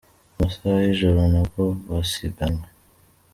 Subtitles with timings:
[0.29, 2.67] Mu masaha y’ijoro na bwo basiganwe.